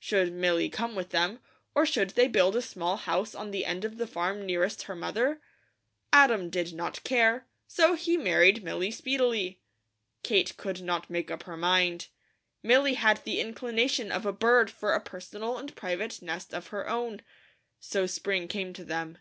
Should 0.00 0.32
Milly 0.32 0.68
come 0.68 0.96
with 0.96 1.10
them, 1.10 1.38
or 1.72 1.86
should 1.86 2.10
they 2.10 2.26
build 2.26 2.56
a 2.56 2.60
small 2.60 2.96
house 2.96 3.36
on 3.36 3.52
the 3.52 3.64
end 3.64 3.84
of 3.84 3.98
the 3.98 4.06
farm 4.08 4.44
nearest 4.44 4.82
her 4.90 4.96
mother? 4.96 5.40
Adam 6.12 6.50
did 6.50 6.72
not 6.74 7.04
care, 7.04 7.46
so 7.68 7.94
he 7.94 8.16
married 8.16 8.64
Milly 8.64 8.90
speedily. 8.90 9.60
Kate 10.24 10.56
could 10.56 10.80
not 10.82 11.08
make 11.08 11.30
up 11.30 11.44
her 11.44 11.56
mind. 11.56 12.08
Milly 12.64 12.94
had 12.94 13.22
the 13.22 13.38
inclination 13.38 14.10
of 14.10 14.26
a 14.26 14.32
bird 14.32 14.72
for 14.72 14.92
a 14.92 14.98
personal 15.00 15.56
and 15.56 15.76
private 15.76 16.20
nest 16.20 16.52
of 16.52 16.66
her 16.74 16.88
own. 16.88 17.22
So 17.78 18.08
spring 18.08 18.48
came 18.48 18.72
to 18.72 18.84
them. 18.84 19.18